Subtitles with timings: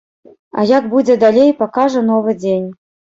[0.61, 2.65] А як будзе далей, пакажа новы дзень.